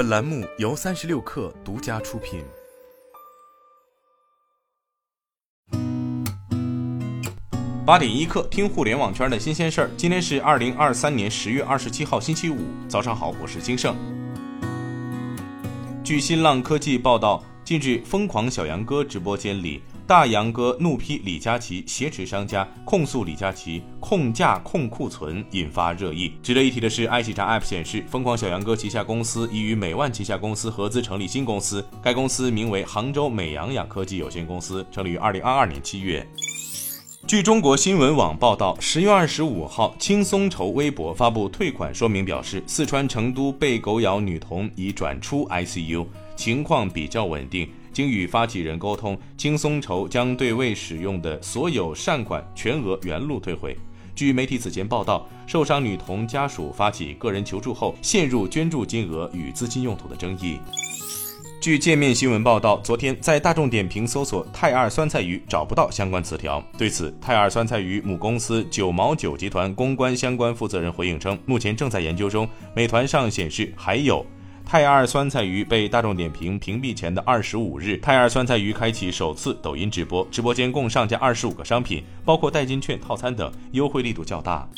[0.00, 2.42] 本栏目由三十六氪独家出品。
[7.84, 9.90] 八点一刻，听互联网圈的新鲜事儿。
[9.98, 12.56] 今天是二零二三年十月二十七号，星期五，
[12.88, 13.94] 早上好，我是金盛。
[16.02, 19.82] 据新浪科技报道，近日，疯狂小杨哥直播间里。
[20.10, 26.32] 大杨哥怒批李佳琦挟持商家，控诉李佳琦控价控库存，引发热议。
[26.42, 36.26] 值得一提的是，爱奇查 App 显示，疯狂小杨哥旗下公司已与美万旗下公司合资成立新公司，该公司名为杭州美羊养科技有限公司，成立于二零二二年七月。
[37.28, 46.04] 据中国新闻网报道，十月二十五号，轻松筹微博发布退款说明，表示四川成都被狗咬女童已转出 ICU，
[46.40, 47.68] 情况比较稳定。
[47.92, 53.76] 经与发起人沟通，轻松筹将对未使用的所有善款全额原路退回。
[54.14, 60.58] 据媒体此前报道，受伤女童家属发起个人求助后，陷入捐助金额与资金用途的争议。
[61.60, 66.62] 据界面新闻报道，昨天在大众点评搜索“泰二酸菜鱼”找不到相关词条。
[66.78, 72.48] 对此，泰二酸菜鱼母公司九毛九集团公关相关负责人回应称，目前正在研究中。
[72.74, 74.24] 美团上显示还有。
[74.64, 84.68] 泰二酸菜鱼被大众点评屏蔽前的二十五日，泰二酸菜鱼开启首次抖音直播，直播间共上架二十五个商品，包括代金券套餐等，优惠力度较大。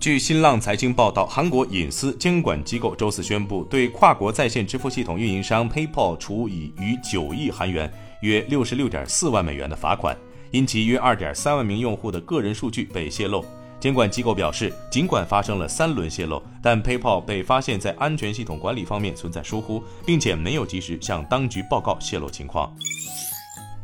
[0.00, 10.16] 据新浪财经报道，韩国隐私监管机构周四宣布，对跨国在线支付系统运营商 PayPal 处以逾九亿韩元（约六十六点四万美元）的罚款，
[10.50, 13.44] 因其约二点三万名用户的个人数据被泄露。
[13.86, 22.74] 监管机构表示，尽管发生了三轮泄露，但 PayPal 被发现在安全系统管理方面存在疏忽，并且没有及时向当局报告泄露情况。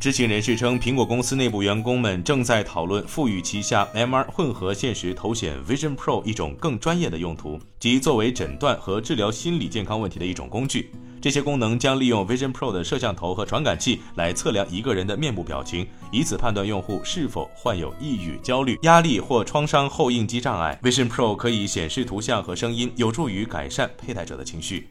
[0.01, 10.91] 知情人士称，苹果公司内部员工们正在讨论赋予旗下 MR 混合现实头显 Vision Pro 一种更专业的用途，即作为诊断和治疗心理健康问题的一种工具。
[11.23, 20.77] 这些功能将利用 Vision Pro 的摄像头和传感器来测量一个人的面部表情，以此判断用户是否患有抑郁、焦虑、压力或创伤后应激障碍。
[20.83, 24.89] Vision Pro 可以显示图像和声音，有助于改善佩戴者的情绪。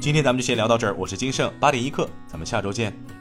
[0.00, 3.15] 今天咱们就先聊到这儿，我是金盛八点一刻，咱们下周见。